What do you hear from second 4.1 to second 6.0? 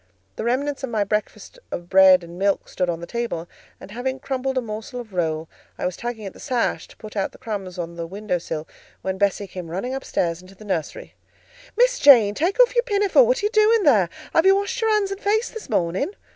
crumbled a morsel of roll, I was